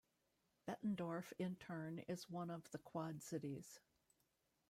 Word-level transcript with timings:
Bettendorf, 0.67 1.31
in 1.37 1.57
turn, 1.57 1.99
is 2.07 2.27
one 2.27 2.49
of 2.49 2.63
the 2.71 2.79
Quad 2.79 3.21
Cities. 3.21 3.79